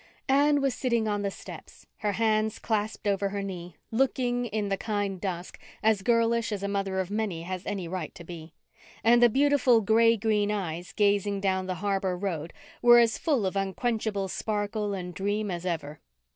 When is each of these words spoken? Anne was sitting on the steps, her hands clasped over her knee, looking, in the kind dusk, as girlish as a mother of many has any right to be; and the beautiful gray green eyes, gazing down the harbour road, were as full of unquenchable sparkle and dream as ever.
Anne 0.27 0.61
was 0.61 0.73
sitting 0.73 1.07
on 1.07 1.21
the 1.21 1.29
steps, 1.29 1.85
her 1.99 2.13
hands 2.13 2.57
clasped 2.57 3.05
over 3.07 3.29
her 3.29 3.43
knee, 3.43 3.75
looking, 3.91 4.45
in 4.47 4.67
the 4.69 4.75
kind 4.75 5.21
dusk, 5.21 5.59
as 5.83 6.01
girlish 6.01 6.51
as 6.51 6.63
a 6.63 6.67
mother 6.67 6.99
of 6.99 7.11
many 7.11 7.43
has 7.43 7.63
any 7.67 7.87
right 7.87 8.15
to 8.15 8.23
be; 8.23 8.55
and 9.03 9.21
the 9.21 9.29
beautiful 9.29 9.79
gray 9.79 10.17
green 10.17 10.49
eyes, 10.49 10.91
gazing 10.91 11.39
down 11.39 11.67
the 11.67 11.75
harbour 11.85 12.17
road, 12.17 12.51
were 12.81 12.97
as 12.97 13.19
full 13.19 13.45
of 13.45 13.55
unquenchable 13.55 14.27
sparkle 14.27 14.95
and 14.95 15.13
dream 15.13 15.51
as 15.51 15.67
ever. 15.67 15.99